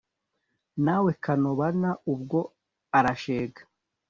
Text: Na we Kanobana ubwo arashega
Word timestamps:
Na 0.85 0.95
we 1.03 1.11
Kanobana 1.23 1.89
ubwo 2.13 2.39
arashega 2.97 3.61